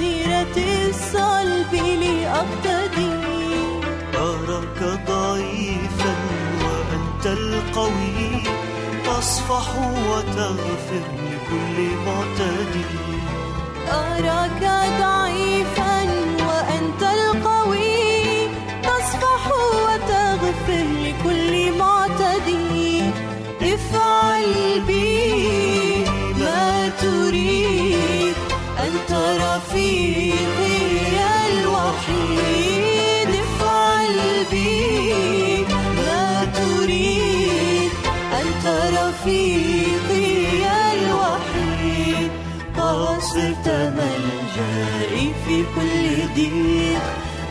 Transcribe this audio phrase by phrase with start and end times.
[0.00, 0.56] سيرة
[0.88, 3.12] الصلب لأقتدي.
[4.16, 6.14] أراك ضعيفا
[6.64, 8.42] وأنت القوي
[9.06, 9.68] تصفح
[10.08, 12.90] وتغفر لكل معتدي.
[13.92, 14.62] أراك
[15.00, 15.89] ضعيفا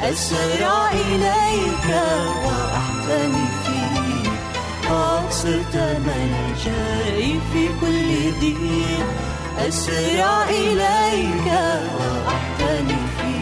[0.04, 1.88] أسرع إليك
[2.46, 4.32] وأحتمي فيك
[4.90, 8.10] قد صرت ملجئي في كل
[8.40, 9.08] ضيق
[9.68, 11.48] أسرع إليك
[12.00, 13.40] وأحتمي فيك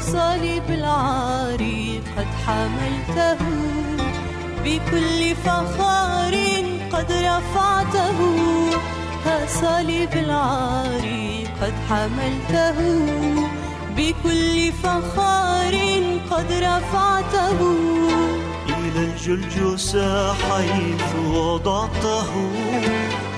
[0.00, 3.38] صليب العاري قد حملته.
[4.64, 6.34] بكل فخار
[6.92, 8.18] قد رفعته.
[9.26, 11.04] ها صليب العار
[11.62, 12.78] قد حملته.
[13.96, 15.74] بكل فخار
[16.30, 17.58] قد رفعته.
[18.68, 22.30] إلى الجلجسة حيث وضعته.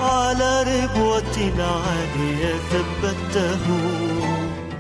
[0.01, 3.65] على ربوة عالية ثبته.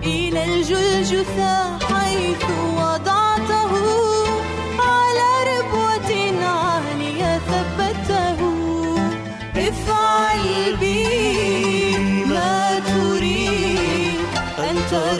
[0.02, 2.44] إلى الجلجثة حيث
[2.76, 4.11] وضعته.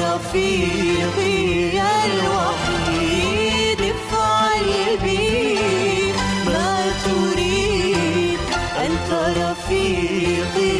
[0.00, 5.58] رفيقي الوحيد افعل بي.
[6.46, 6.74] ما
[7.04, 8.38] تريد
[8.86, 10.74] أنت رفيقي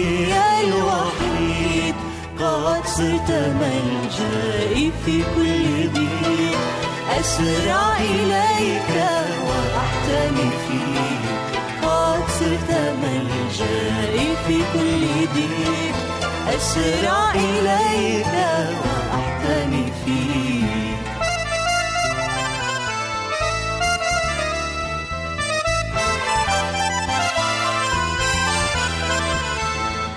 [0.61, 1.95] الوحيد.
[2.41, 6.59] قد صرت ملجئي في كل ضيق
[7.21, 8.93] أسرع إليك
[9.47, 11.25] وأحتمي فيك.
[11.83, 12.71] قد صرت
[13.03, 15.05] ملجئي في كل
[15.35, 15.97] ضيق
[16.57, 18.35] أسرع إليك
[19.53, 21.03] وأحتمي فيك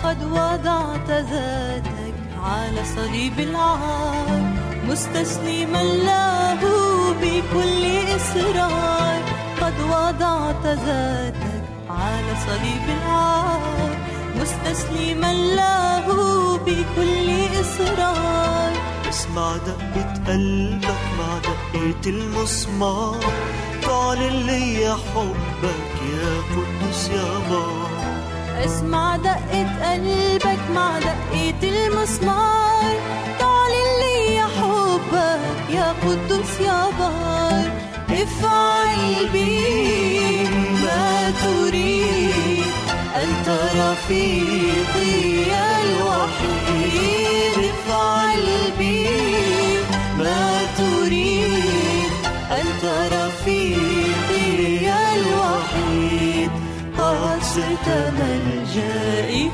[0.03, 4.41] قد وضعت ذاتك على صليب العار
[4.87, 6.61] مستسلما له
[7.21, 7.83] بكل
[8.15, 9.21] إصرار.
[9.61, 13.89] قد وضعت ذاتك على صليب العار
[14.41, 16.07] مستسلما له
[16.57, 17.29] بكل
[17.61, 18.84] إصرار.
[19.35, 23.19] اسمع دقة قلبك مع دقة المسمار
[23.81, 27.89] تعلن لي حبك يا قدوس يا بار
[28.65, 32.93] اسمع دقة قلبك مع دقة المسمار
[33.39, 37.71] تعلن لي حبك يا قدوس يا بار
[38.09, 40.43] افعل بي
[40.83, 42.65] ما تريد.
[43.15, 45.23] أنت رفيقي
[45.81, 47.74] الوحيد.
[47.95, 49.07] افعل بي
[50.17, 52.11] ما تريد
[55.15, 56.51] الوحيد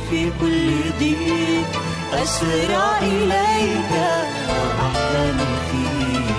[0.09, 1.69] في كل ضيق
[2.13, 3.91] أسرع إليك
[4.49, 6.35] وأحلمي فيك.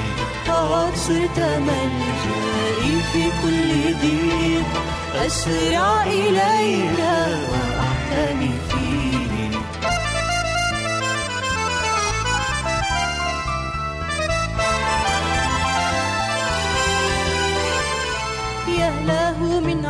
[0.49, 4.70] قد صرت ملجئي في كل ضيق
[5.26, 6.99] أسرع إليك
[7.50, 8.50] وأحتمي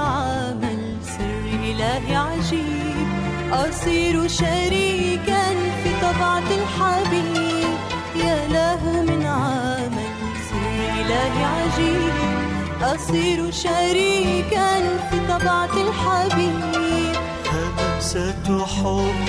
[0.03, 0.83] عمل
[1.15, 3.09] سر إله عجيب
[3.53, 5.45] أصير شريكا
[5.83, 7.75] في طبعة الحبيب.
[8.25, 10.13] يا له من عمل
[10.49, 12.17] سر إله عجيب
[12.83, 14.71] أصير شريكا
[15.11, 17.17] في طبعة الحبيب.
[17.53, 19.29] همسة حب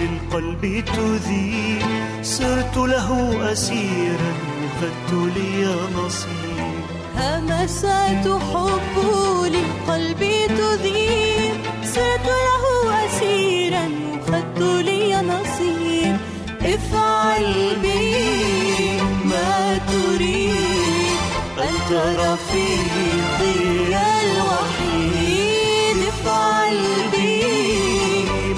[0.00, 1.82] للقلب تذيب.
[2.22, 3.08] صرت له
[3.52, 6.49] أسيرا وخدت لي نصيب.
[7.20, 8.96] همسات حب
[9.54, 10.20] للقلب
[10.58, 11.54] تذيب
[11.94, 12.64] صرت له
[13.06, 16.16] أسيرا وخدت لي نصيب
[16.62, 18.02] افعل بي
[19.24, 21.20] ما تريد.
[21.58, 23.58] أنت رفيقي
[24.22, 25.98] الوحيد.
[26.08, 26.78] افعل
[27.12, 27.42] بي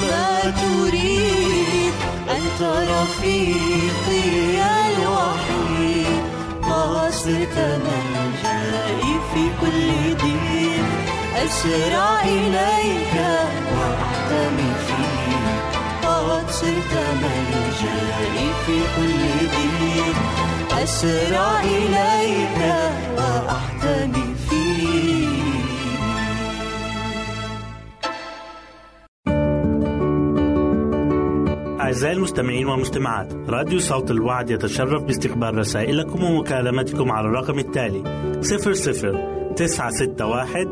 [0.02, 0.28] ما
[0.62, 1.94] تريد.
[2.30, 3.71] أنت رفيقي
[11.52, 13.14] أسرع إليك
[13.76, 20.16] وأحتمي فيك قد صرت ملجئي في كل ضيق
[20.82, 22.74] أسرع إليك
[23.16, 24.32] وأحتمي
[31.80, 38.02] أعزائي المستمعين والمستمعات راديو صوت الوعد يتشرف باستقبال رسائلكم ومكالمتكم على الرقم التالي
[38.40, 40.71] 00 961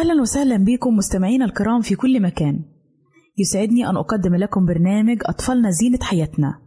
[0.00, 2.64] أهلا وسهلا بكم مستمعينا الكرام في كل مكان.
[3.38, 6.62] يسعدني أن أقدم لكم برنامج أطفالنا زينة حياتنا.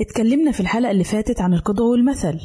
[0.00, 2.38] اتكلمنا في الحلقة اللي فاتت عن القدوة والمثل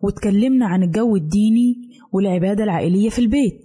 [0.00, 1.74] واتكلمنا عن الجو الديني
[2.12, 3.64] والعبادة العائلية في البيت.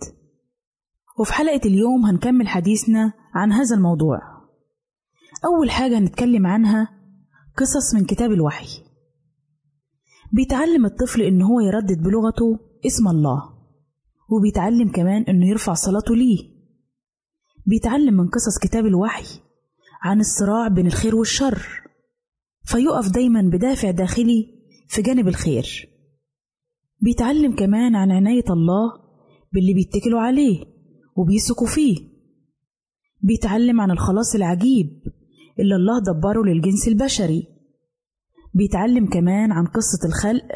[1.20, 4.20] وفي حلقة اليوم هنكمل حديثنا عن هذا الموضوع.
[5.46, 6.90] أول حاجة هنتكلم عنها
[7.58, 8.68] قصص من كتاب الوحي.
[10.34, 13.55] بيتعلم الطفل إن هو يردد بلغته اسم الله.
[14.30, 16.56] وبيتعلم كمان إنه يرفع صلاته ليه.
[17.66, 19.40] بيتعلم من قصص كتاب الوحي
[20.04, 21.68] عن الصراع بين الخير والشر
[22.64, 24.56] فيقف دايما بدافع داخلي
[24.88, 25.90] في جانب الخير.
[27.02, 28.92] بيتعلم كمان عن عناية الله
[29.54, 30.66] باللي بيتكلوا عليه
[31.16, 31.98] وبيثقوا فيه.
[33.22, 35.04] بيتعلم عن الخلاص العجيب
[35.60, 37.48] اللي الله دبره للجنس البشري.
[38.54, 40.48] بيتعلم كمان عن قصة الخلق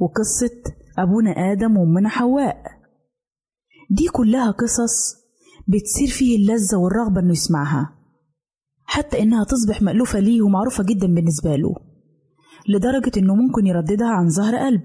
[0.00, 0.62] وقصة
[0.98, 2.73] أبونا آدم وأمنا حواء.
[3.96, 5.16] دي كلها قصص
[5.68, 7.98] بتصير فيه اللذة والرغبة إنه يسمعها.
[8.84, 11.74] حتى إنها تصبح مألوفة ليه ومعروفة جدا بالنسبة له
[12.68, 14.82] لدرجة إنه ممكن يرددها عن ظهر قلب.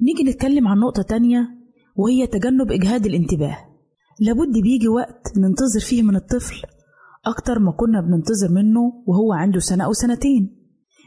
[0.00, 1.48] نيجي نتكلم عن نقطة تانية
[1.96, 3.56] وهي تجنب إجهاد الانتباه.
[4.20, 6.62] لابد بيجي وقت ننتظر فيه من الطفل
[7.26, 10.56] أكتر ما كنا بننتظر منه وهو عنده سنة أو سنتين.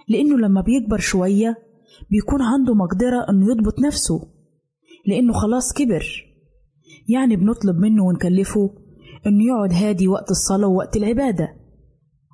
[0.08, 1.56] لأنه لما بيكبر شوية
[2.12, 4.22] بيكون عنده مقدرة إنه يضبط نفسه
[5.08, 6.31] لأنه خلاص كبر.
[7.10, 8.70] يعني بنطلب منه ونكلفه
[9.28, 11.48] إنه يقعد هادي وقت الصلاة ووقت العبادة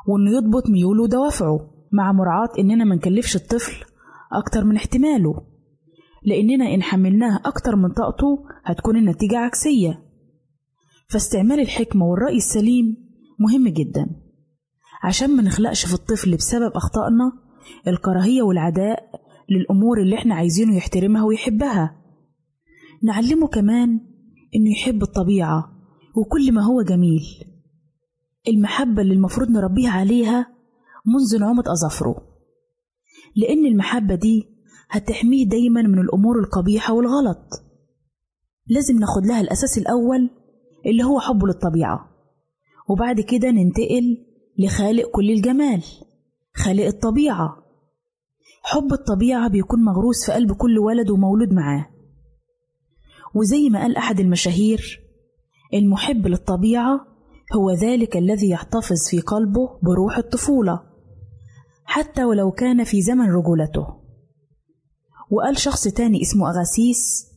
[0.07, 1.59] وإنه يضبط ميوله ودوافعه
[1.93, 3.86] مع مراعاة إننا ما نكلفش الطفل
[4.33, 5.33] أكتر من احتماله
[6.25, 10.03] لأننا إن حملناه أكتر من طاقته هتكون النتيجة عكسية.
[11.09, 12.97] فاستعمال الحكمة والرأي السليم
[13.39, 14.07] مهم جدا.
[15.03, 17.31] عشان ما نخلقش في الطفل بسبب أخطائنا
[17.88, 19.00] الكراهية والعداء
[19.50, 22.01] للأمور اللي إحنا عايزينه يحترمها ويحبها.
[23.03, 24.00] نعلمه كمان
[24.56, 25.72] إنه يحب الطبيعة
[26.16, 27.22] وكل ما هو جميل.
[28.48, 30.48] المحبة اللي المفروض نربيها عليها
[31.06, 32.16] منذ نعومة أظافره
[33.36, 34.48] لأن المحبة دي
[34.89, 37.48] هتحميه دايما من الأمور القبيحة والغلط.
[38.68, 40.30] لازم ناخد لها الأساس الأول
[40.86, 42.10] اللي هو حبه للطبيعة.
[42.89, 44.25] وبعد كده ننتقل
[44.60, 45.84] لخالق كل الجمال
[46.56, 47.63] خالق الطبيعة.
[48.63, 51.86] حب الطبيعة بيكون مغروس في قلب كل ولد ومولود معاه.
[53.38, 55.01] وزي ما قال أحد المشاهير
[55.74, 57.08] المحب للطبيعة
[57.56, 60.84] هو ذلك الذي يحتفظ في قلبه بروح الطفولة
[61.86, 63.88] حتى ولو كان في زمن رجولته.
[65.32, 67.27] وقال شخص تاني اسمه أغاسيس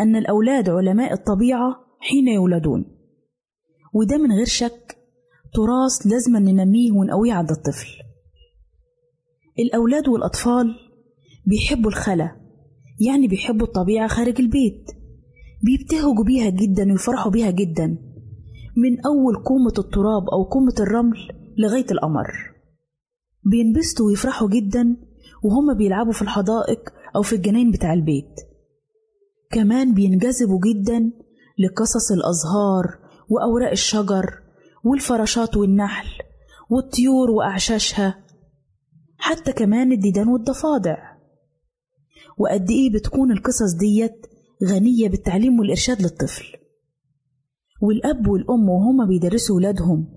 [0.00, 2.84] أن الأولاد علماء الطبيعة حين يولدون.
[3.94, 4.96] وده من غير شك
[5.54, 7.88] تراث لازم ننميه ونقويه عند الطفل.
[9.58, 10.74] الأولاد والأطفال
[11.46, 12.36] بيحبوا الخلا
[13.00, 15.05] يعني بيحبوا الطبيعة خارج البيت.
[15.62, 17.86] بيبتهجوا بيها جدا ويفرحوا بيها جدا.
[18.76, 21.18] من أول كومة التراب أو كومة الرمل
[21.58, 22.26] لغاية القمر.
[23.44, 24.96] بينبسطوا ويفرحوا جدا
[25.44, 26.80] وهما بيلعبوا في الحدائق
[27.16, 28.34] أو في الجناين بتاع البيت.
[29.50, 31.12] كمان بينجذبوا جدا
[31.58, 32.98] لقصص الأزهار
[33.28, 34.26] وأوراق الشجر
[34.84, 36.08] والفراشات والنحل
[36.70, 38.24] والطيور وأعشاشها.
[39.18, 40.96] حتى كمان الديدان والضفادع.
[42.38, 44.26] وقد إيه بتكون القصص ديت
[44.64, 46.44] غنية بالتعليم والإرشاد للطفل.
[47.82, 50.08] والأب والأم وهما بيدرسوا ولادهم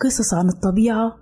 [0.00, 1.16] قصص عن الطبيعة.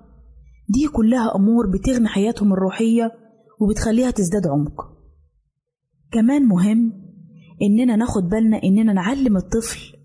[0.68, 3.12] دي كلها أمور بتغني حياتهم الروحية
[3.60, 4.80] وبتخليها تزداد عمق.
[6.12, 6.92] كمان مهم
[7.62, 9.96] إننا ناخد بالنا إننا نعلم الطفل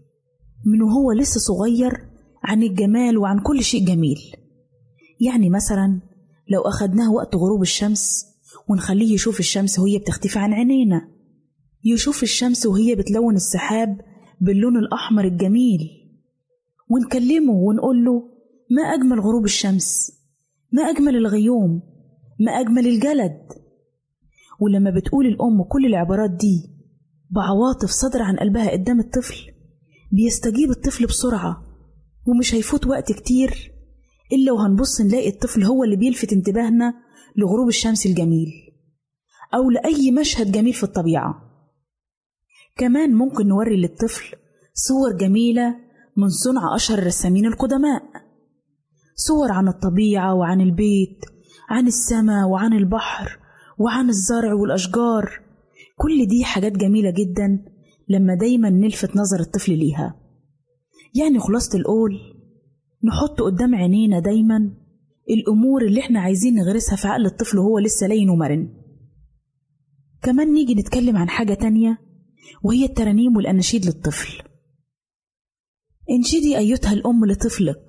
[0.65, 1.91] من وهو لسه صغير
[2.43, 4.17] عن الجمال وعن كل شيء جميل.
[5.19, 6.01] يعني مثلا
[6.49, 8.25] لو أخدناه وقت غروب الشمس
[8.69, 11.20] ونخليه يشوف الشمس وهي بتختفي عن عينينا.
[11.83, 14.01] يشوف الشمس وهي بتلون السحاب
[14.41, 15.79] باللون الأحمر الجميل.
[16.89, 18.23] ونكلمه ونقول له
[18.71, 20.11] ما أجمل غروب الشمس؟
[20.71, 21.81] ما أجمل الغيوم؟
[22.39, 23.41] ما أجمل الجلد؟
[24.59, 26.69] ولما بتقول الأم كل العبارات دي
[27.29, 29.35] بعواطف صادرة عن قلبها قدام الطفل
[30.11, 31.63] بيستجيب الطفل بسرعة
[32.27, 33.71] ومش هيفوت وقت كتير
[34.33, 36.93] إلا وهنبص نلاقي الطفل هو اللي بيلفت انتباهنا
[37.37, 38.47] لغروب الشمس الجميل
[39.53, 41.50] أو لأي مشهد جميل في الطبيعة.
[42.81, 44.35] كمان ممكن نوري للطفل
[44.73, 45.75] صور جميلة
[46.17, 48.01] من صنع أشهر الرسامين القدماء.
[49.15, 51.19] صور عن الطبيعة وعن البيت
[51.69, 53.39] عن السماء وعن البحر
[53.77, 55.41] وعن الزرع والأشجار.
[55.97, 57.65] كل دي حاجات جميلة جدا
[58.09, 60.15] لما دايما نلفت نظر الطفل ليها.
[61.15, 62.19] يعني خلاصة القول
[63.03, 64.71] نحط قدام عينينا دايما
[65.29, 68.69] الأمور اللي إحنا عايزين نغرسها في عقل الطفل وهو لسه لين ومرن.
[70.21, 72.10] كمان نيجي نتكلم عن حاجة تانية
[72.63, 74.43] وهي الترانيم والأناشيد للطفل.
[76.11, 77.85] انشدي أيتها الأم لطفلك.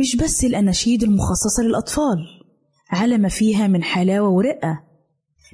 [0.00, 2.18] مش بس الأناشيد المخصصة للأطفال
[2.90, 4.84] على ما فيها من حلاوة ورقة.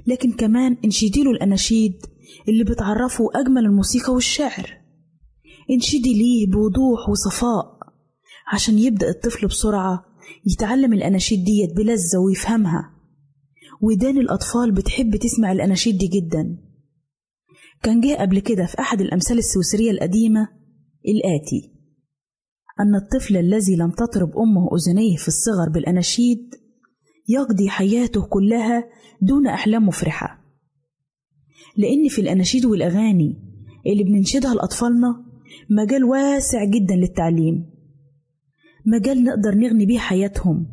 [0.06, 2.06] لكن كمان انشدي له الأناشيد
[2.48, 4.80] اللي بتعرفه أجمل الموسيقى والشعر.
[5.70, 7.78] انشدي ليه بوضوح وصفاء
[8.52, 10.04] عشان يبدأ الطفل بسرعة
[10.46, 12.90] يتعلم الأناشيد ديت بلذة ويفهمها.
[13.82, 16.69] ودان الأطفال بتحب تسمع الأناشيد دي جدا.
[17.82, 20.48] كان جاء قبل كده في أحد الأمثال السويسرية القديمة
[21.08, 21.72] الآتي
[22.80, 26.54] أن الطفل الذي لم تطرب أمه أذنيه في الصغر بالأناشيد
[27.28, 28.84] يقضي حياته كلها
[29.22, 30.40] دون أحلام مفرحة.
[31.76, 33.36] لأن في الأناشيد والأغاني
[33.86, 35.24] اللي بننشدها لأطفالنا
[35.70, 37.70] مجال واسع جدا للتعليم
[38.86, 40.66] مجال نقدر نغني بيه حياتهم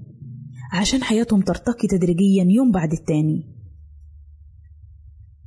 [0.73, 3.56] عشان حياتهم ترتقي تدريجيا يوم بعد التاني.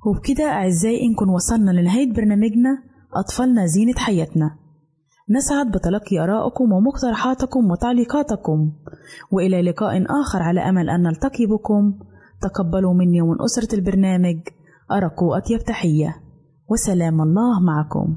[0.06, 2.82] وبكده أعزائي إنكم وصلنا لنهاية برنامجنا
[3.14, 4.56] أطفالنا زينة حياتنا.
[5.30, 8.72] نسعد بتلقي آرائكم ومقترحاتكم وتعليقاتكم.
[9.30, 11.94] وإلى لقاء آخر على أمل أن نلتقي بكم.
[12.42, 14.38] تقبلوا مني ومن أسرة البرنامج
[14.92, 16.16] أرق أطيب تحية.
[16.68, 18.16] وسلام الله معكم.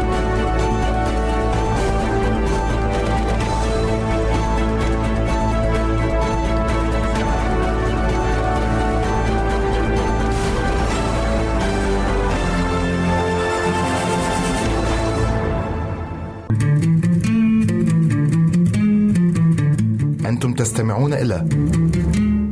[20.61, 21.47] تستمعون إلى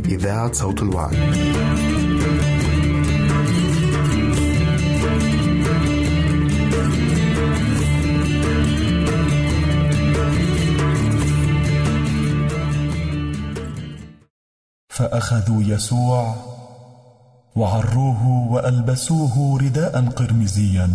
[0.05, 1.13] إذاعة صوت الوعد.
[14.89, 16.35] فأخذوا يسوع
[17.55, 20.89] وعروه وألبسوه رداء قرمزيا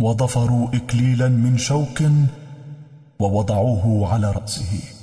[0.00, 2.02] وضفروا اكليلا من شوك
[3.18, 5.01] ووضعوه على رأسه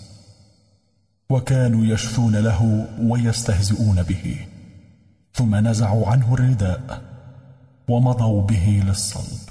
[1.29, 4.47] وكانوا يشثون له ويستهزئون به
[5.33, 7.01] ثم نزعوا عنه الرداء
[7.87, 9.49] ومضوا به للصلب.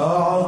[0.00, 0.47] Oh.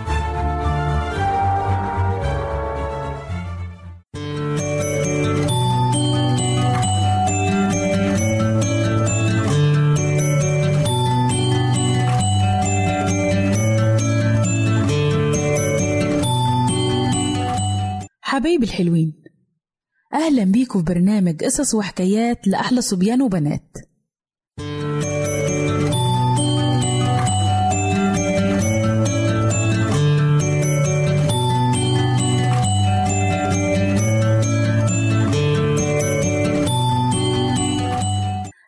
[18.61, 19.23] حبايبي الحلوين.
[20.13, 23.77] أهلا بيكم في برنامج قصص وحكايات لأحلى صبيان وبنات.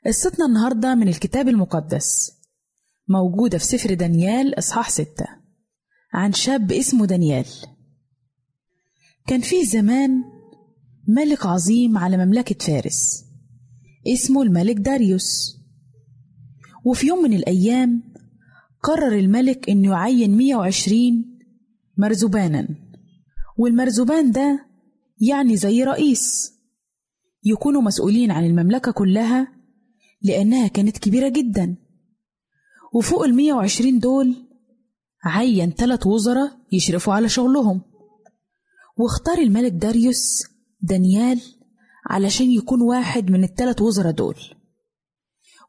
[0.05, 2.31] قصتنا النهاردة من الكتاب المقدس
[3.07, 5.25] موجودة في سفر دانيال إصحاح ستة.
[6.13, 7.45] عن شاب اسمه دانيال.
[9.27, 10.23] كان فيه زمان
[11.07, 13.25] ملك عظيم على مملكة فارس
[14.07, 15.57] اسمه الملك داريوس.
[16.85, 18.03] وفي يوم من الأيام
[18.83, 21.39] قرر الملك إنه يعين 120
[21.97, 22.67] مرزبانا
[23.57, 24.65] والمرزبان ده
[25.21, 26.53] يعني زي رئيس
[27.43, 29.47] يكونوا مسؤولين عن المملكة كلها
[30.21, 31.75] لأنها كانت كبيرة جدا.
[32.93, 34.35] وفوق ال 120 دول
[35.23, 37.81] عين ثلاث وزراء يشرفوا على شغلهم.
[38.97, 40.43] واختار الملك داريوس
[40.81, 41.41] دانيال
[42.09, 44.35] علشان يكون واحد من التلات وزراء دول.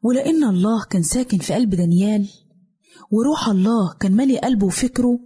[0.03, 2.29] ولأن الله كان ساكن في قلب دانيال
[3.11, 5.19] وروح الله كان مالي قلبه وفكره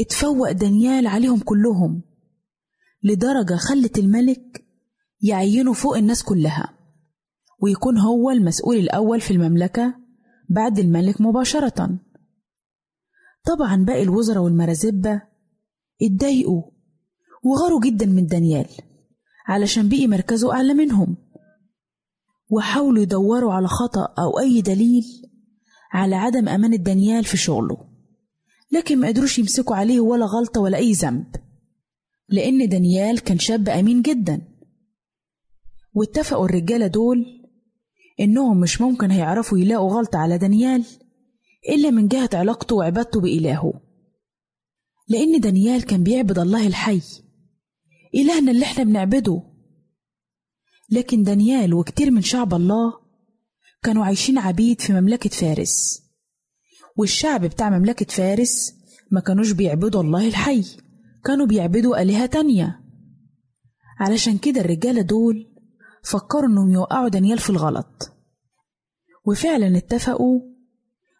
[0.00, 2.02] اتفوق دانيال عليهم كلهم
[3.02, 4.64] لدرجة خلت الملك
[5.20, 6.78] يعينه فوق الناس كلها
[7.62, 9.94] ويكون هو المسؤول الأول في المملكة
[10.50, 11.98] بعد الملك مباشرة.
[13.44, 15.22] طبعا باقي الوزراء والمرازبة
[16.02, 16.73] اتضايقوا
[17.44, 18.66] وغاروا جدا من دانيال
[19.46, 21.16] علشان بقي مركزه أعلى منهم.
[22.50, 25.04] وحاولوا يدوروا على خطأ أو أي دليل
[25.92, 27.88] على عدم أمانة دانيال في شغله
[28.72, 31.26] لكن ما قدروش يمسكوا عليه ولا غلطة ولا أي ذنب
[32.28, 34.42] لأن دانيال كان شاب أمين جدا.
[35.94, 37.26] واتفقوا الرجالة دول
[38.20, 40.84] إنهم مش ممكن هيعرفوا يلاقوا غلطة على دانيال
[41.68, 43.72] إلا من جهة علاقته وعبادته بإلهه
[45.08, 47.00] لأن دانيال كان بيعبد الله الحي.
[48.14, 49.42] إلهنا اللي إحنا بنعبده.
[50.90, 52.92] لكن دانيال وكتير من شعب الله
[53.82, 56.02] كانوا عايشين عبيد في مملكة فارس.
[56.96, 58.74] والشعب بتاع مملكة فارس
[59.12, 60.64] ما كانوش بيعبدوا الله الحي
[61.24, 62.80] كانوا بيعبدوا آلهة تانية.
[64.00, 65.50] علشان كده الرجالة دول
[66.02, 68.12] فكروا إنهم يوقعوا دانيال في الغلط.
[69.26, 70.40] وفعلا اتفقوا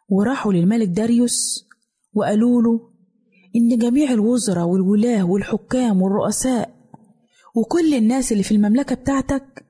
[0.09, 1.69] وراحوا للملك داريوس
[2.15, 2.91] وقالوا له
[3.57, 6.74] إن جميع الوزراء والولاة والحكام والرؤساء
[7.55, 9.67] وكل الناس اللي في المملكة بتاعتك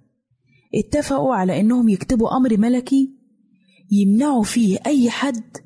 [0.74, 3.14] اتفقوا على إنهم يكتبوا أمر ملكي
[3.90, 5.56] يمنعوا فيه أي حد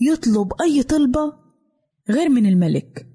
[0.00, 1.32] يطلب أي طلبة
[2.10, 3.06] غير من الملك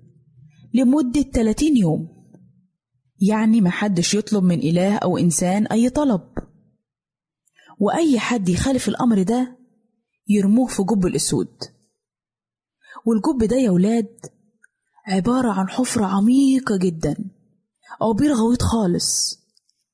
[0.73, 2.15] لمدة 30 يوم.
[3.21, 6.21] يعني محدش يطلب من إله أو إنسان أي طلب.
[7.79, 9.57] وأي حد يخالف الأمر ده
[10.27, 11.53] يرموه في جب الأسود.
[13.05, 14.17] والجب ده يا ولاد
[15.07, 17.15] عبارة عن حفرة عميقة جدا.
[18.01, 19.39] أو بير غويط خالص.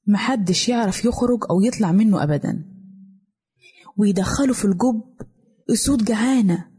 [0.08, 2.66] محدش يعرف يخرج أو يطلع منه أبدا.
[3.98, 5.04] ويدخلوا في الجب
[5.74, 6.72] أسود جعانة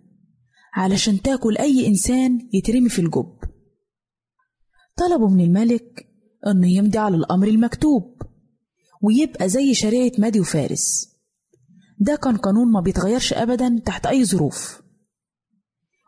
[0.74, 3.36] علشان تاكل أي إنسان يترمي في الجب.
[4.96, 6.06] طلبوا من الملك
[6.46, 8.22] إنه يمضي على الأمر المكتوب
[9.02, 11.12] ويبقى زي شريعة مادي وفارس.
[11.98, 14.82] ده كان قانون ما بيتغيرش أبدا تحت أي ظروف.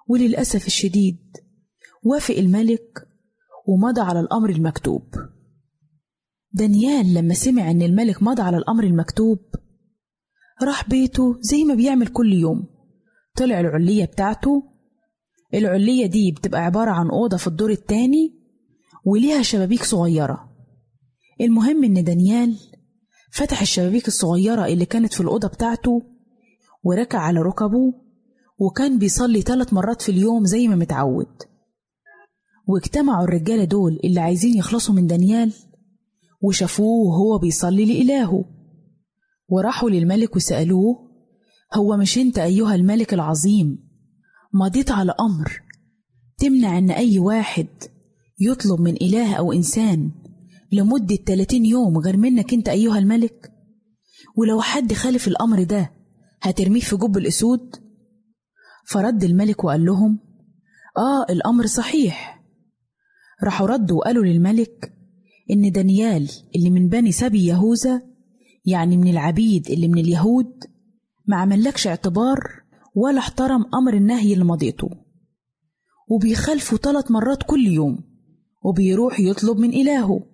[0.09, 1.37] وللأسف الشديد
[2.03, 3.09] وافق الملك
[3.66, 5.03] ومضى على الأمر المكتوب.
[6.53, 9.38] دانيال لما سمع إن الملك مضى على الأمر المكتوب
[10.62, 12.66] راح بيته زي ما بيعمل كل يوم.
[13.37, 14.62] طلع العلية بتاعته.
[15.55, 18.35] العلية دي بتبقى عبارة عن أوضة في الدور التاني
[19.05, 20.50] وليها شبابيك صغيرة.
[21.40, 22.57] المهم إن دانيال
[23.33, 26.03] فتح الشبابيك الصغيرة اللي كانت في الأوضة بتاعته
[26.85, 27.92] وركع على ركبه
[28.59, 31.42] وكان بيصلي ثلاث مرات في اليوم زي ما متعود.
[32.66, 35.53] واجتمعوا الرجالة دول اللي عايزين يخلصوا من دانيال
[36.42, 38.44] وشافوه وهو بيصلي لإلهه.
[39.48, 41.11] وراحوا للملك وسألوه
[41.74, 43.79] هو مش أنت أيها الملك العظيم؟
[44.55, 45.61] مضيت على أمر.
[46.38, 47.66] تمنع إن أي واحد
[48.40, 50.11] يطلب من إله أو إنسان
[50.72, 53.50] لمدة 30 يوم غير منك أنت أيها الملك؟
[54.37, 55.90] ولو حد خالف الأمر ده
[56.42, 57.77] هترميه في جب الأسود؟
[58.88, 60.18] فرد الملك وقال لهم
[60.98, 62.34] آه الأمر صحيح.
[63.42, 64.92] راحوا ردوا وقالوا للملك
[65.51, 68.03] إن دانيال اللي من بني سبي يهوذا
[68.64, 70.64] يعني من العبيد اللي من اليهود
[71.27, 72.38] ما عملكش اعتبار
[72.94, 74.88] ولا احترم أمر النهي اللي مضيته.
[76.09, 77.99] وبيخالفوا ثلاث مرات كل يوم
[78.64, 80.27] وبيروح يطلب من إلهه.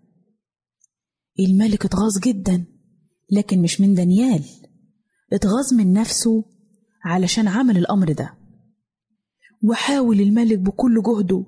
[1.41, 2.65] الملك اتغاظ جدا
[3.33, 4.45] لكن مش من دانيال
[5.33, 6.45] اتغاظ من نفسه
[7.05, 8.35] علشان عمل الأمر ده.
[9.65, 11.45] وحاول الملك بكل جهده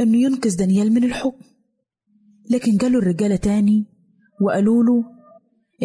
[0.00, 1.44] إنه ينقذ دانيال من الحكم.
[2.50, 3.86] لكن جاله الرجالة تاني
[4.40, 5.04] وقالوا له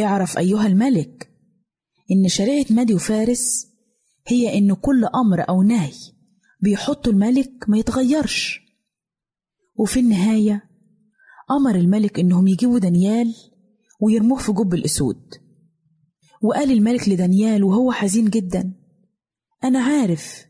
[0.03, 1.29] اعرف أيها الملك
[2.11, 3.67] إن شريعة مادي وفارس
[4.27, 5.91] هي إن كل أمر أو نهي
[6.61, 8.61] بيحطه الملك ما يتغيرش.
[9.75, 10.69] وفي النهاية
[11.51, 13.35] أمر الملك إنهم يجيبوا دانيال
[14.01, 15.33] ويرموه في جب الأسود.
[16.41, 18.73] وقال الملك لدانيال وهو حزين جدا
[19.63, 20.45] أنا عارف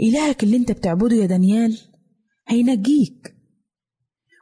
[0.00, 1.78] إلهك اللي أنت بتعبده يا دانيال
[2.48, 3.36] هينجيك.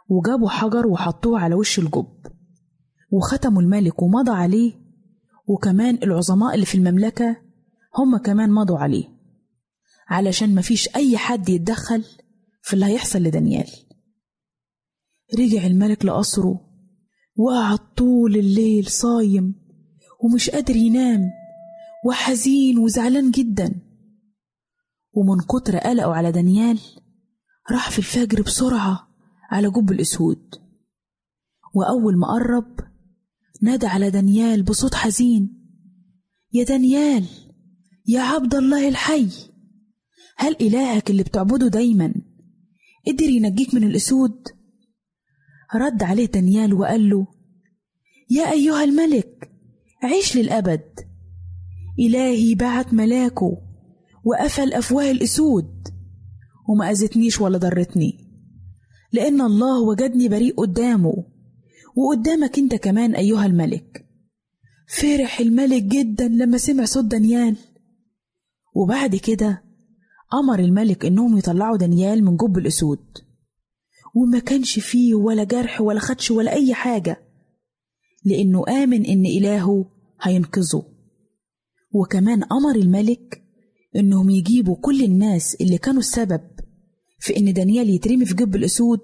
[0.08, 2.26] وجابوا حجر وحطوه على وش الجب.
[3.10, 4.72] وختموا الملك ومضى عليه.
[5.46, 7.36] وكمان العظماء اللي في المملكة
[7.98, 9.04] هم كمان مضوا عليه.
[10.08, 12.04] علشان مفيش أي حد يتدخل
[12.62, 13.70] في اللي هيحصل لدانيال.
[15.38, 16.60] رجع الملك لقصره.
[17.36, 19.54] وقعد طول الليل صايم.
[20.20, 21.30] ومش قادر ينام.
[22.06, 23.80] وحزين وزعلان جدا.
[25.12, 26.80] ومن كتر قلقه على دانيال
[27.70, 29.08] راح في الفجر بسرعة
[29.50, 30.54] على جب الأسود.
[31.74, 32.80] وأول ما قرب
[33.62, 35.64] نادى على دانيال بصوت حزين.
[36.52, 37.24] يا دانيال
[38.06, 39.28] يا عبد الله الحي
[40.36, 42.14] هل إلهك اللي بتعبده دايما؟
[43.06, 44.48] قدر ينجيك من الأسود؟
[45.74, 47.26] رد عليه دانيال وقال له
[48.30, 49.50] يا أيها الملك
[50.02, 51.00] عيش للأبد.
[51.98, 53.62] إلهي بعت ملاكه
[54.24, 55.88] وقفل أفواه الأسود.
[56.68, 58.18] وما أذتنيش ولا ضرتني.
[59.12, 61.14] لأن الله وجدني بريء قدامه
[61.96, 64.06] وقدامك أنت كمان أيها الملك.
[64.88, 67.56] فرح الملك جدا لما سمع صوت دانيال.
[68.74, 69.62] وبعد كده
[70.34, 73.04] أمر الملك إنهم يطلعوا دانيال من جب الأسود.
[74.14, 77.20] وما كانش فيه ولا جرح ولا خدش ولا أي حاجة
[78.24, 79.84] لأنه آمن إن إلهه
[80.22, 80.82] هينقذه.
[81.92, 83.43] وكمان أمر الملك
[83.96, 86.40] إنهم يجيبوا كل الناس اللي كانوا السبب
[87.18, 89.00] في إن دانيال يترمي في جب الأسود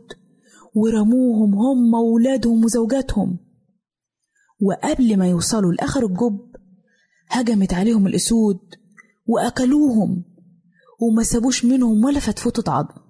[0.75, 3.39] ورموهم هم وولادهم وزوجاتهم.
[4.63, 6.41] وقبل ما يوصلوا لآخر الجب
[7.29, 8.59] هجمت عليهم الأسود
[9.27, 10.25] وأكلوهم
[11.01, 13.01] وما سابوش منهم ولا فتفوتة عظم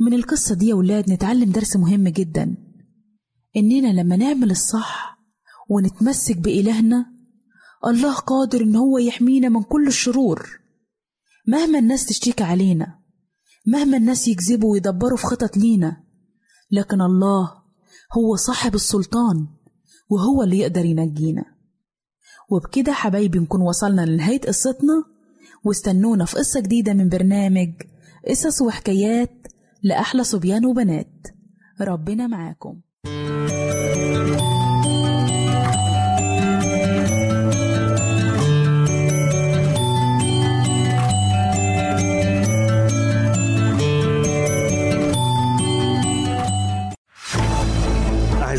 [0.00, 2.56] من القصة دي يا ولاد نتعلم درس مهم جدا.
[3.56, 5.18] إننا لما نعمل الصح
[5.70, 7.06] ونتمسك بإلهنا
[7.86, 10.60] الله قادر إن هو يحمينا من كل الشرور.
[11.46, 12.98] مهما الناس تشتكي علينا
[13.66, 15.96] مهما الناس يكذبوا ويدبروا في خطط لينا
[16.70, 17.52] لكن الله
[18.12, 19.46] هو صاحب السلطان
[20.10, 21.44] وهو اللي يقدر ينجينا.
[22.50, 25.04] وبكده حبايبي نكون وصلنا لنهاية قصتنا.
[25.64, 27.72] واستنونا في قصة جديدة من برنامج
[28.28, 29.46] قصص وحكايات
[29.82, 31.26] لأحلى صبيان وبنات.
[31.80, 32.80] ربنا معاكم.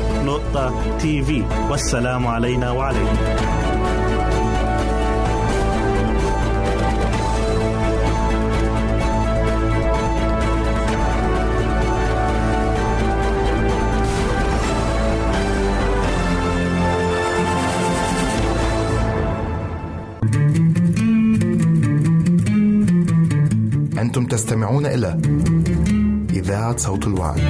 [0.00, 3.16] www.al-waad.tv والسلام علينا وعليكم.
[24.30, 25.20] تستمعون إلى
[26.30, 27.40] إذاعة صوت الوعي.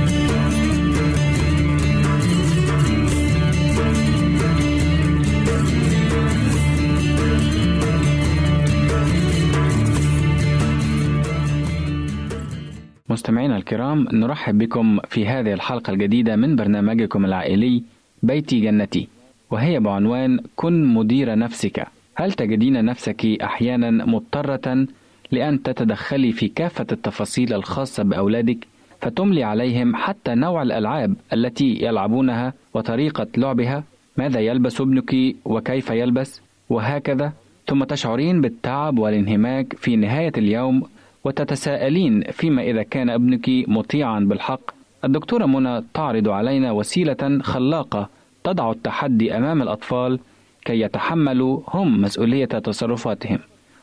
[13.08, 17.82] مستمعينا الكرام نرحب بكم في هذه الحلقة الجديدة من برنامجكم العائلي
[18.22, 19.08] بيتي جنتي
[19.50, 24.86] وهي بعنوان كن مدير نفسك هل تجدين نفسك أحيانا مضطرة
[25.32, 28.66] لأن تتدخلي في كافة التفاصيل الخاصة بأولادك
[29.00, 33.84] فتملي عليهم حتى نوع الألعاب التي يلعبونها وطريقة لعبها.
[34.16, 37.32] ماذا يلبس ابنك وكيف يلبس؟ وهكذا.
[37.66, 40.82] ثم تشعرين بالتعب والانهماك في نهاية اليوم
[41.24, 44.60] وتتساءلين فيما إذا كان ابنك مطيعا بالحق.
[45.04, 48.08] الدكتورة منى تعرض علينا وسيلة خلاقة
[48.44, 50.18] تضع التحدي أمام الأطفال
[50.64, 53.38] كي يتحملوا هم مسؤولية تصرفاتهم.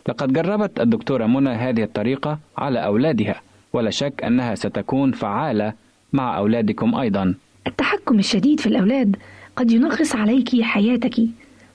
[0.08, 3.41] لقد جربت الدكتورة منى هذه الطريقة على أولادها
[3.74, 5.74] ولا شك أنها ستكون فعالة
[6.14, 7.36] مع أولادكم أيضا.
[7.68, 9.16] التحكم الشديد في الأولاد
[9.55, 11.16] قد ينغص عليك حياتك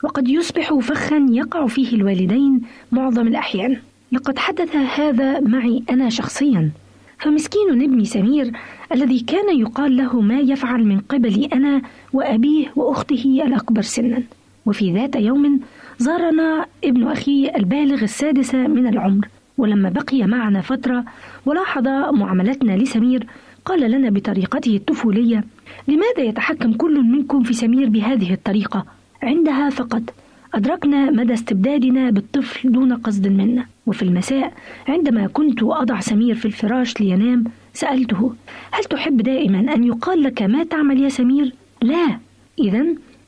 [0.05, 2.63] وقد يصبح فخا يقع فيه الوالدين
[2.93, 3.77] معظم الأحيان.
[4.13, 6.71] لقد حدث هذا معي أنا شخصيا.
[7.19, 8.53] فمسكين ابني سمير
[8.93, 14.23] الذي كان يقال له ما يفعل من قبلي أنا وأبيه وأخته الأكبر سنا.
[14.67, 15.61] وفي ذات يوم
[16.03, 19.29] زارنا ابن أخي البالغ السادسة من العمر
[19.59, 21.05] ولما بقي معنا فترة
[21.47, 23.27] ولاحظ معاملتنا لسمير
[23.65, 25.45] قال لنا بطريقته الطفولية
[25.89, 28.85] لماذا يتحكم كل منكم في سمير بهذه الطريقة؟
[29.23, 30.03] عندها فقط.
[30.55, 33.67] أدركنا مدى استبدادنا بالطفل دون قصد منا.
[33.87, 34.53] وفي المساء
[34.89, 37.45] عندما كنت أضع سمير في الفراش لينام
[37.75, 38.35] سألته
[38.71, 42.19] هل تحب دائما أن يقال لك ما تعمل يا سمير؟ لا.
[42.59, 42.81] إذا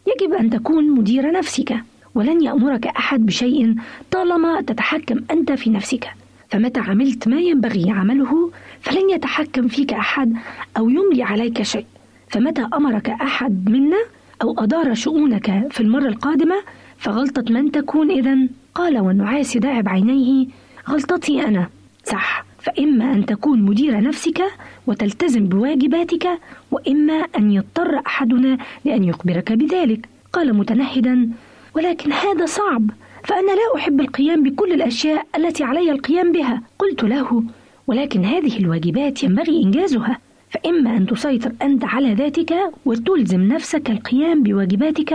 [0.07, 1.77] يجب أن تكون مدير نفسك.
[2.15, 3.75] ولن يأمرك أحد بشيء
[4.11, 6.09] طالما تتحكم أنت في نفسك.
[6.49, 8.51] فمتى عملت ما ينبغي عمله
[8.81, 10.33] فلن يتحكم فيك أحد
[10.77, 11.87] أو يملي عليك شيء.
[12.29, 13.97] فمتى أمرك أحد منا
[14.43, 16.55] أو أدار شؤونك في المرة القادمة
[16.99, 18.37] فغلطة من تكون إذا
[18.75, 20.47] قال والنعاس داعب عينيه
[20.89, 21.69] غلطتي أنا.
[22.05, 22.45] صح.
[22.59, 24.43] فإما أن تكون مدير نفسك
[24.87, 26.29] وتلتزم بواجباتك
[26.71, 30.09] وإما أن يضطر أحدنا لأن يخبرك بذلك.
[30.33, 31.29] قال متنهدا
[31.75, 32.91] ولكن هذا صعب
[33.25, 36.63] فأنا لا أحب القيام بكل الأشياء التي علي القيام بها.
[36.79, 37.43] قلت له
[37.87, 40.19] ولكن هذه الواجبات ينبغي إنجازها.
[40.51, 42.55] فإما أن تسيطر أنت على ذاتك
[42.85, 45.13] وتلزم نفسك القيام بواجباتك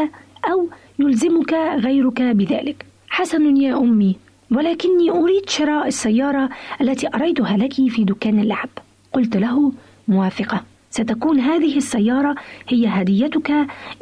[0.51, 2.85] أو يلزمك غيرك بذلك.
[3.09, 4.15] حسن يا أمي
[4.51, 6.49] ولكني أريد شراء السيارة
[6.81, 8.69] التي أريتها لك في دكان اللعب.
[9.13, 9.71] قلت له
[10.07, 10.63] موافقة.
[10.91, 12.35] ستكون هذه السيارة
[12.67, 13.51] هي هديتك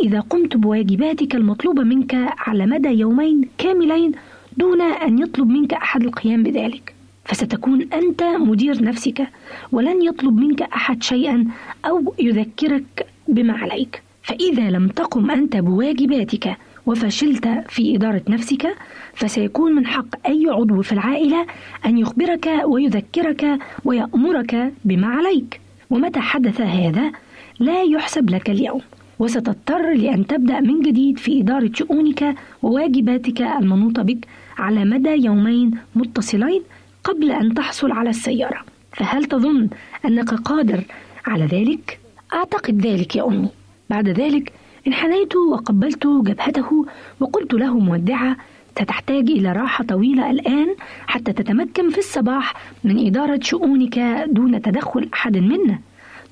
[0.04, 4.12] إذا قمت بواجباتك المطلوبة منك على مدى يومين كاملين
[4.58, 6.94] دون أن يطلب منك أحد القيام بذلك.
[7.26, 9.28] فستكون أنت مدير نفسك
[9.72, 11.46] ولن يطلب منك أحد شيئا
[11.86, 14.02] أو يذكرك بما عليك.
[14.24, 18.76] فإذا لم تقم أنت بواجباتك وفشلت في إدارة نفسك
[19.14, 21.46] فسيكون من حق أي عضو في العائلة
[21.86, 25.67] أن يخبرك ويذكرك ويأمرك بما عليك.
[25.90, 27.12] ومتى حدث هذا؟
[27.60, 28.82] لا يحسب لك اليوم.
[29.20, 34.28] وستضطر لأن تبدأ من جديد في إدارة شؤونك وواجباتك المنوطة بك
[34.58, 36.62] على مدى يومين متصلين
[37.04, 38.60] قبل أن تحصل على السيارة.
[38.92, 39.70] فهل تظن
[40.06, 40.84] أنك قادر
[41.26, 42.00] على ذلك؟
[42.34, 43.50] أعتقد ذلك يا أمي.
[43.90, 44.54] بعد ذلك
[44.88, 46.86] انحنيت وقبلت جبهته
[47.20, 48.38] وقلت له مودعة
[48.82, 50.68] ستحتاج إلى راحة طويلة الآن
[51.08, 52.54] حتى تتمكن في الصباح
[52.84, 55.80] من إدارة شؤونك دون تدخل أحد منا.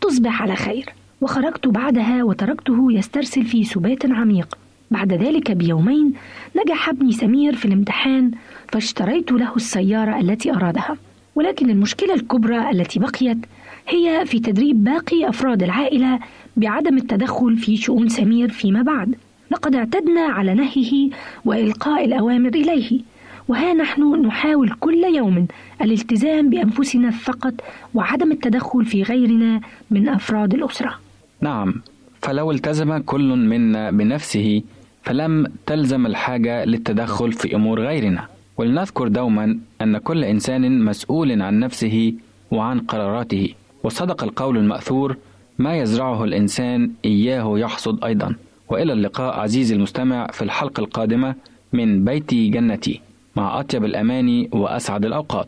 [0.01, 0.89] تصبح على خير.
[1.21, 4.57] وخرجت بعدها وتركته يسترسل في سبات عميق.
[4.91, 6.13] بعد ذلك بيومين
[6.55, 8.31] نجح ابني سمير في الامتحان
[8.67, 10.97] فاشتريت له السيارة التي أرادها.
[11.35, 13.37] ولكن المشكلة الكبرى التي بقيت
[13.87, 16.19] هي في تدريب باقي أفراد العائلة
[16.57, 19.15] بعدم التدخل في شؤون سمير فيما بعد.
[19.51, 21.09] لقد اعتدنا على نهيه
[21.45, 22.99] وإلقاء الأوامر إليه.
[23.47, 25.47] وها نحن نحاول كل يوم
[25.81, 27.53] الالتزام بأنفسنا فقط
[27.93, 30.93] وعدم التدخل في غيرنا من أفراد الأسرة.
[31.41, 31.73] نعم
[32.21, 34.61] فلو التزم كل منا بنفسه
[35.03, 38.27] فلم تلزم الحاجة للتدخل في أمور غيرنا.
[38.57, 42.13] ولنذكر دوما أن كل إنسان مسؤول عن نفسه
[42.51, 43.53] وعن قراراته.
[43.83, 45.17] وصدق القول المأثور
[45.59, 48.35] ما يزرعه الإنسان إياه يحصد أيضا.
[48.69, 51.35] وإلى اللقاء عزيزي المستمع في الحلقة القادمة
[51.73, 53.01] من بيتي جنتي
[53.35, 55.47] مع أطيب الأماني وأسعد الأوقات.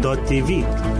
[0.00, 0.50] www.al-waad.tv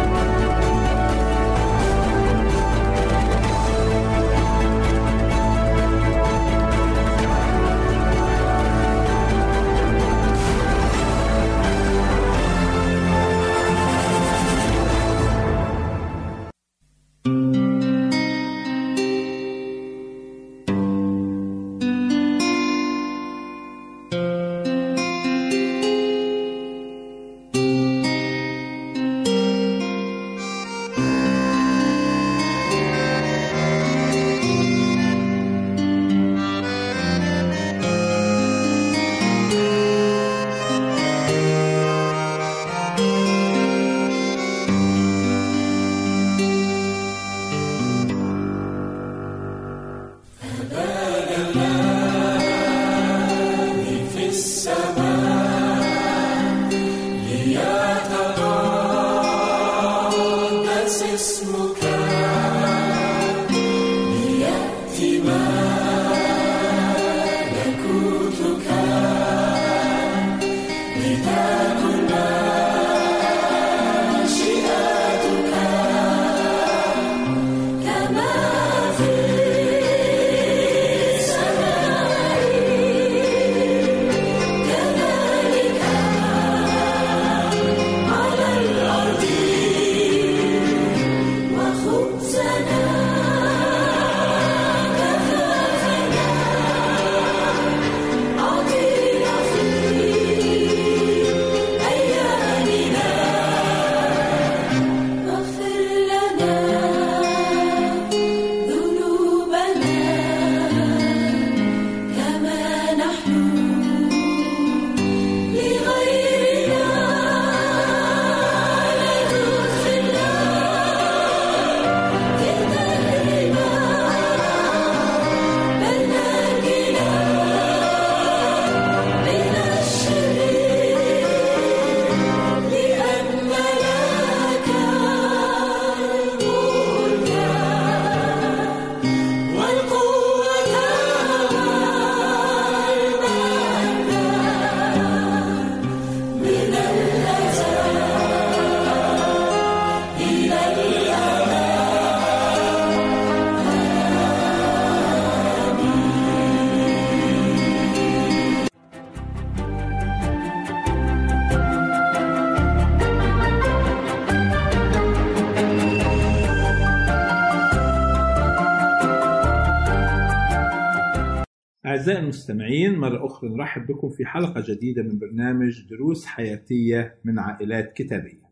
[172.06, 177.94] أعزائي المستمعين مرة أخرى نرحب بكم في حلقة جديدة من برنامج دروس حياتية من عائلات
[177.94, 178.46] كتابية.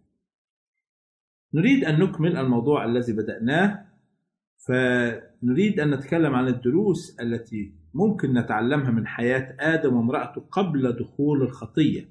[1.54, 3.86] نريد أن نكمل الموضوع الذي بدأناه
[4.58, 12.10] فنريد أن نتكلم عن الدروس التي ممكن نتعلمها من حياة آدم وامرأته قبل دخول الخطية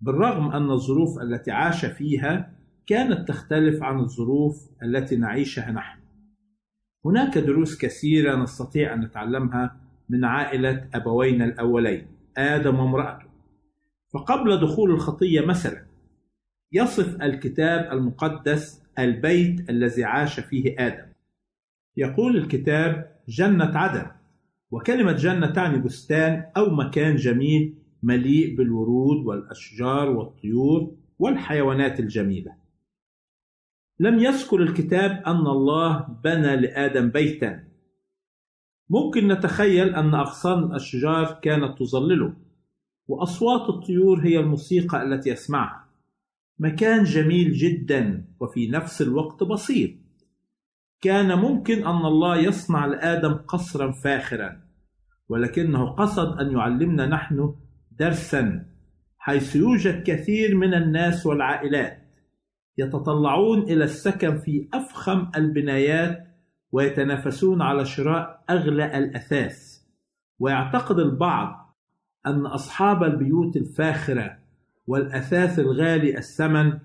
[0.00, 2.52] بالرغم أن الظروف التي عاش فيها
[2.86, 6.00] كانت تختلف عن الظروف التي نعيشها نحن
[7.04, 12.06] هناك دروس كثيرة نستطيع أن نتعلمها من عائلة أبوينا الأولين
[12.36, 13.26] آدم وامرأته.
[14.12, 15.86] فقبل دخول الخطية مثلا
[16.72, 21.06] يصف الكتاب المقدس البيت الذي عاش فيه آدم.
[21.96, 24.10] يقول الكتاب جنة عدن
[24.70, 32.54] وكلمة جنة تعني بستان أو مكان جميل مليء بالورود والأشجار والطيور والحيوانات الجميلة.
[34.00, 37.69] لم يذكر الكتاب أن الله بنى لآدم بيتا.
[38.90, 42.32] ممكن نتخيل أن أغصان الأشجار كانت تظلله
[43.08, 45.88] وأصوات الطيور هي الموسيقى التي يسمعها
[46.58, 49.90] مكان جميل جدا وفي نفس الوقت بسيط
[51.00, 54.62] كان ممكن أن الله يصنع لآدم قصرا فاخرا
[55.28, 57.54] ولكنه قصد أن يعلمنا نحن
[57.90, 58.66] درسا
[59.18, 61.98] حيث يوجد كثير من الناس والعائلات
[62.78, 66.29] يتطلعون إلى السكن في أفخم البنايات
[66.72, 69.80] ويتنافسون على شراء أغلى الأثاث.
[70.38, 71.76] ويعتقد البعض
[72.26, 74.38] أن أصحاب البيوت الفاخرة
[74.86, 76.78] والأثاث الغالي الثمن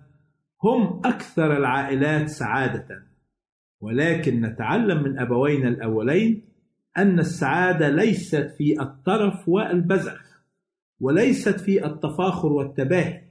[0.63, 3.05] هم أكثر العائلات سعادة.
[3.81, 6.41] ولكن نتعلم من أبوينا الأولين
[6.97, 10.41] أن السعادة ليست في الترف والبذخ
[10.99, 13.21] وليست في التفاخر والتباهي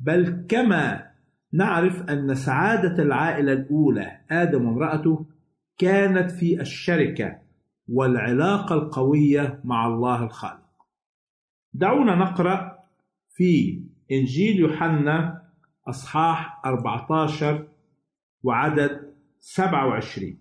[0.00, 1.06] بل كما
[1.52, 5.26] نعرف أن سعادة العائلة الأولى آدم وامرأته
[5.78, 7.38] كانت في الشركة
[7.88, 10.68] والعلاقة القوية مع الله الخالق.
[11.72, 12.78] دعونا نقرأ
[13.28, 15.42] في إنجيل يوحنا
[15.88, 17.68] أصحاح 14
[18.42, 20.38] وعدد 27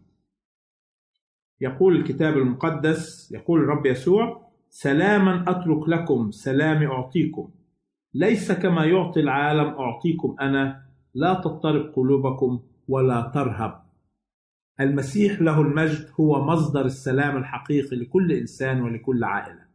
[1.62, 7.50] يقول الكتاب المقدس يقول الرب يسوع سلاما أترك لكم سلامي أعطيكم.
[8.14, 10.88] ليس كما يعطي العالم أعطيكم أنا.
[11.14, 13.87] لا تضطرب قلوبكم ولا ترهب
[14.80, 19.68] المسيح له المجد هو مصدر السلام الحقيقي لكل إنسان ولكل عائلة.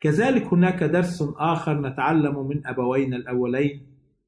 [0.00, 3.86] كذلك هناك درس آخر نتعلم من أبوينا الأولين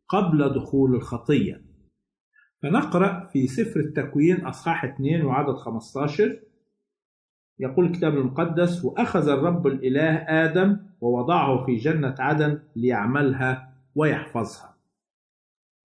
[0.08, 1.62] قبل دخول الخطية.
[2.62, 6.40] فنقرأ في سفر التكوين أصحاح 2 وعدد 15
[7.58, 14.74] يقول الكتاب المقدس وأخذ الرب الإله آدم ووضعه في جنة عدن ليعملها ويحفظها.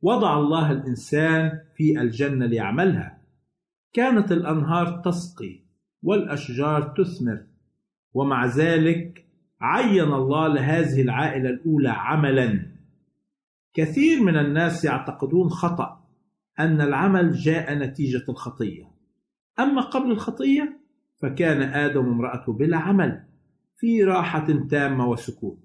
[0.01, 3.18] وضع الله الإنسان في الجنة ليعملها.
[3.93, 5.59] كانت الأنهار تسقي
[6.03, 7.45] والأشجار تثمر
[8.13, 9.25] ومع ذلك
[9.61, 12.71] عين الله لهذه العائلة الأولى عملا.
[13.73, 16.05] كثير من الناس يعتقدون خطأ
[16.59, 18.91] أن العمل جاء نتيجة الخطية.
[19.59, 20.79] أما قبل الخطية
[21.21, 23.23] فكان آدم وامرأته بلا عمل
[23.77, 25.59] في راحة تامة وسكون.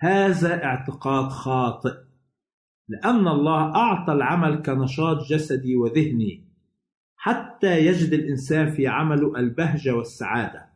[0.00, 1.94] هذا اعتقاد خاطئ
[2.88, 6.49] لأن الله أعطى العمل كنشاط جسدي وذهني.
[7.22, 10.66] حتى يجد الإنسان في عمله البهجة والسعادة.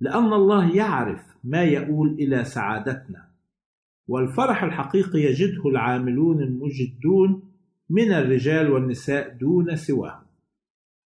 [0.00, 3.28] لأن الله يعرف ما يؤول إلى سعادتنا.
[4.08, 7.52] والفرح الحقيقي يجده العاملون المجدون
[7.90, 10.26] من الرجال والنساء دون سواهم.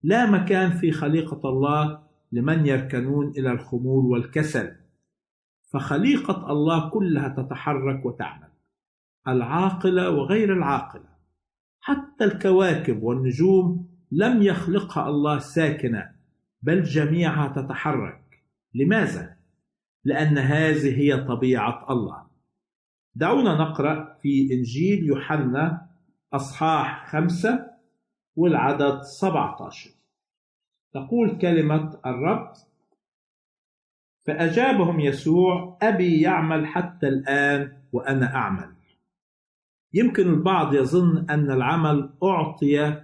[0.04, 4.76] لا مكان في خليقة الله لمن يركنون إلى الخمول والكسل.
[5.70, 8.50] فخليقة الله كلها تتحرك وتعمل.
[9.28, 11.10] العاقلة وغير العاقلة.
[11.80, 16.12] حتى الكواكب والنجوم لم يخلقها الله ساكنة
[16.62, 18.44] بل جميعها تتحرك.
[18.74, 19.36] لماذا؟
[20.06, 22.28] لأن هذه هي طبيعة الله.
[23.16, 25.90] دعونا نقرأ في إنجيل يوحنا
[26.34, 27.70] أصحاح خمسة
[28.36, 29.90] والعدد 17
[30.94, 32.54] تقول كلمة الرب
[34.28, 38.74] فأجابهم يسوع أبي يعمل حتى الآن وأنا أعمل.
[39.94, 43.04] يمكن البعض يظن أن العمل أعطي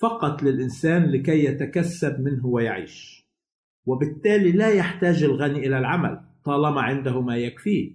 [0.00, 3.26] فقط للإنسان لكي يتكسب منه ويعيش.
[3.86, 7.92] وبالتالي لا يحتاج الغني إلى العمل طالما عنده ما يكفيه.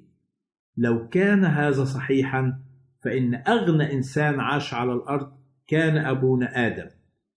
[0.77, 2.59] لو كان هذا صحيحا
[3.03, 5.31] فإن أغنى إنسان عاش على الأرض
[5.67, 6.89] كان أبونا آدم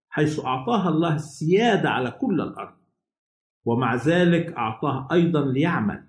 [0.09, 2.75] حيث أعطاها الله السيادة على كل الأرض.
[3.65, 6.05] ومع ذلك أعطاه أيضا ليعمل.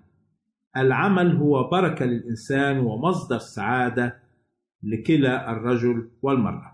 [0.76, 4.22] العمل هو بركة للإنسان ومصدر سعادة
[4.82, 6.69] لكلا الرجل والمرأة.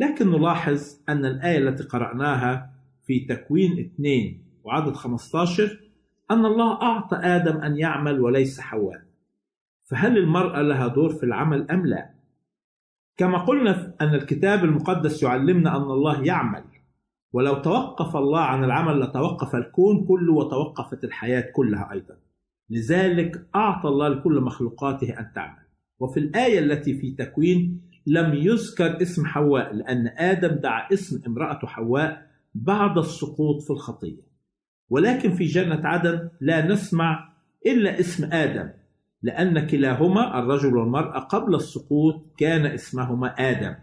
[0.00, 2.72] لكن نلاحظ أن الآية التي قرأناها
[3.06, 5.80] في تكوين 2 وعدد 15
[6.30, 9.02] أن الله أعطى آدم أن يعمل وليس حواء.
[9.84, 12.10] فهل المرأة لها دور في العمل أم لا؟
[13.16, 16.64] كما قلنا أن الكتاب المقدس يعلمنا أن الله يعمل.
[17.32, 22.16] ولو توقف الله عن العمل لتوقف الكون كله وتوقفت الحياة كلها أيضا.
[22.70, 25.62] لذلك أعطى الله لكل مخلوقاته أن تعمل.
[25.98, 32.26] وفي الآية التي في تكوين لم يذكر اسم حواء لأن آدم دعا اسم امرأته حواء
[32.54, 34.22] بعد السقوط في الخطية.
[34.90, 37.32] ولكن في جنة عدن لا نسمع
[37.66, 38.70] إلا اسم آدم
[39.22, 43.74] لأن كلاهما الرجل والمرأة قبل السقوط كان اسمهما آدم.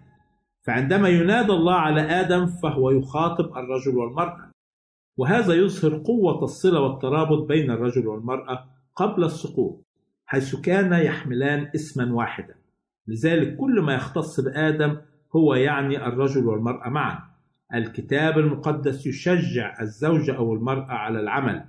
[0.61, 4.51] فعندما ينادى الله على آدم فهو يخاطب الرجل والمرأة.
[5.17, 8.65] وهذا يظهر قوة الصلة والترابط بين الرجل والمرأة
[8.95, 9.86] قبل السقوط
[10.25, 12.57] حيث كان يحملان اسما واحدا.
[13.08, 14.97] لذلك كل ما يختص بآدم
[15.36, 17.20] هو يعني الرجل والمرأة معا.
[17.74, 21.66] الكتاب المقدس يشجع الزوجة أو المرأة على العمل